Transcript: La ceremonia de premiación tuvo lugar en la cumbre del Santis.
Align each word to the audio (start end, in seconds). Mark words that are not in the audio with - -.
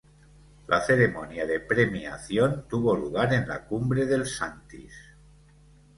La 0.67 0.81
ceremonia 0.81 1.45
de 1.45 1.59
premiación 1.59 2.65
tuvo 2.67 2.95
lugar 2.97 3.35
en 3.35 3.47
la 3.47 3.65
cumbre 3.67 4.07
del 4.07 4.25
Santis. 4.25 4.95